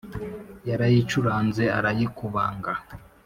[0.69, 2.71] yarayicuranze arayikubanga